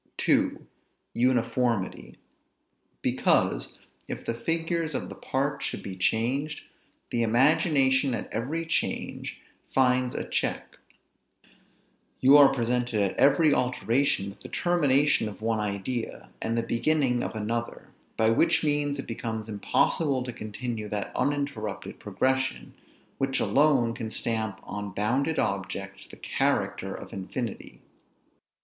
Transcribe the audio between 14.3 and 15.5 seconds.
with the termination of